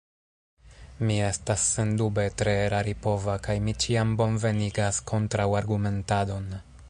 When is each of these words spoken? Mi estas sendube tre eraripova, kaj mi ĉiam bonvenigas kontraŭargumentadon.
Mi 1.09 1.17
estas 1.25 1.65
sendube 1.75 2.25
tre 2.41 2.55
eraripova, 2.63 3.37
kaj 3.49 3.57
mi 3.67 3.77
ĉiam 3.85 4.17
bonvenigas 4.23 5.03
kontraŭargumentadon. 5.13 6.49